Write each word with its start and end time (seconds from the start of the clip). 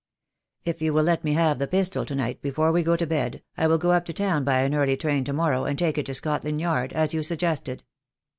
"If 0.65 0.81
you 0.81 0.93
will 0.95 1.03
let 1.03 1.23
me 1.23 1.33
have 1.33 1.59
the 1.59 1.67
pistol 1.67 2.05
to 2.07 2.15
night 2.15 2.41
before 2.41 2.71
we 2.71 2.81
go 2.81 2.95
to 2.95 3.05
bed 3.05 3.43
I 3.55 3.67
will 3.67 3.77
go 3.77 3.91
up 3.91 4.03
to 4.05 4.13
town 4.13 4.43
by 4.43 4.61
an 4.61 4.73
early 4.73 4.97
train 4.97 5.23
to 5.25 5.31
morrow 5.33 5.65
and 5.65 5.77
take 5.77 5.99
it 5.99 6.07
to 6.07 6.15
Scotland 6.15 6.59
Yard, 6.59 6.91
as 6.93 7.13
you 7.13 7.21
sug 7.21 7.37
gested." 7.37 7.81